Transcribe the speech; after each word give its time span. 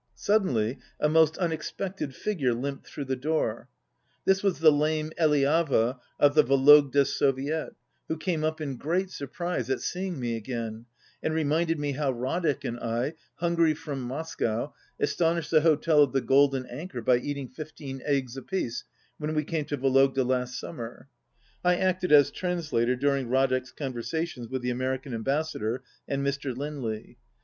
Suddenly 0.15 0.79
a 0.99 1.07
most 1.07 1.37
unexpected 1.37 2.15
figure 2.15 2.55
limped 2.55 2.87
through 2.87 3.05
the 3.05 3.15
door. 3.15 3.69
This 4.25 4.41
was 4.41 4.57
the 4.57 4.71
lame 4.71 5.11
Eliava 5.19 5.99
of 6.19 6.33
the 6.33 6.43
Vologda 6.43 7.05
Soviet, 7.05 7.75
who 8.07 8.17
came 8.17 8.43
up 8.43 8.59
in 8.59 8.77
great 8.77 9.11
surprise 9.11 9.69
at 9.69 9.79
seeing 9.79 10.19
me 10.19 10.35
again, 10.35 10.87
and 11.21 11.35
reminded 11.35 11.77
me 11.79 11.91
how 11.91 12.11
Radek 12.11 12.65
and 12.67 12.79
I, 12.79 13.13
hungry 13.35 13.75
from 13.75 14.01
Moscow, 14.01 14.73
aston 14.99 15.37
ished 15.37 15.49
the 15.51 15.61
hotel 15.61 16.01
of 16.01 16.13
the 16.13 16.21
Golden 16.21 16.65
Anchor 16.65 17.03
by 17.03 17.17
eating 17.19 17.47
fifteen 17.49 18.01
eggs 18.03 18.35
apiece, 18.35 18.85
when 19.19 19.35
we 19.35 19.43
came 19.43 19.65
to 19.65 19.77
Vologda 19.77 20.25
last 20.27 20.59
summer 20.59 21.09
(I 21.63 21.75
acted 21.75 22.11
as 22.11 22.31
translator 22.31 22.95
during 22.95 23.27
Radek's 23.27 23.71
con 23.71 23.93
versations 23.93 24.49
with 24.49 24.63
the 24.63 24.71
American 24.71 25.13
Ambassador 25.13 25.83
and 26.07 26.25
Mr. 26.25 26.57
Lindley). 26.57 27.19